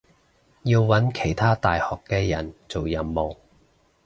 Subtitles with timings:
[0.63, 3.37] 要搵其他大學嘅人做任務